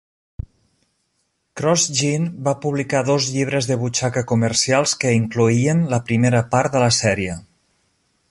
[1.59, 6.91] CrossGen va publicar dos llibres de butxaca comercials que incloïen la primera part de la
[7.03, 7.37] sèrie.